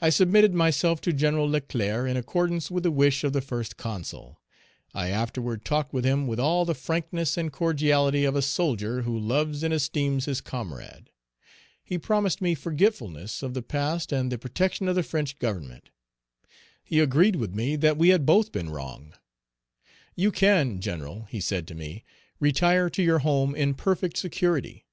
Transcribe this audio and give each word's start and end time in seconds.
I 0.00 0.10
submitted 0.10 0.54
myself 0.54 1.00
to 1.00 1.12
Gen. 1.12 1.36
Leclerc 1.42 2.08
in 2.08 2.16
accordance 2.16 2.70
with 2.70 2.84
the 2.84 2.90
wish 2.92 3.24
of 3.24 3.32
the 3.32 3.40
First 3.40 3.76
Consul; 3.76 4.40
I 4.94 5.08
afterward 5.08 5.64
talked 5.64 5.92
with 5.92 6.04
him 6.04 6.28
with 6.28 6.38
all 6.38 6.64
the 6.64 6.72
frankness 6.72 7.36
and 7.36 7.52
cordiality 7.52 8.24
of 8.24 8.36
a 8.36 8.42
soldier 8.42 9.02
who 9.02 9.18
loves 9.18 9.64
and 9.64 9.74
esteems 9.74 10.26
his 10.26 10.40
comrade. 10.40 11.10
He 11.82 11.98
promised 11.98 12.40
me 12.40 12.54
forgetfulness 12.54 13.42
of 13.42 13.54
the 13.54 13.60
past 13.62 14.12
and 14.12 14.30
the 14.30 14.38
protection 14.38 14.86
of 14.86 14.94
the 14.94 15.02
French 15.02 15.36
Government. 15.40 15.90
He 16.84 17.00
agreed 17.00 17.34
with 17.34 17.52
me 17.52 17.74
that 17.74 17.96
we 17.98 18.10
had 18.10 18.24
both 18.24 18.52
been 18.52 18.70
wrong. 18.70 19.14
"You 20.14 20.30
can, 20.30 20.80
General," 20.80 21.26
he 21.28 21.40
said 21.40 21.66
to 21.66 21.74
me, 21.74 22.04
"retire 22.38 22.88
to 22.90 23.02
your 23.02 23.18
home 23.18 23.52
in 23.56 23.74
perfect 23.74 24.16
security. 24.16 24.86